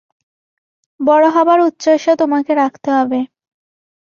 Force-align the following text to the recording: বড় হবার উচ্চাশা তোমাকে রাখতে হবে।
বড় 0.99 1.25
হবার 1.29 1.59
উচ্চাশা 1.61 2.13
তোমাকে 2.15 2.51
রাখতে 2.55 2.89
হবে। 2.97 3.19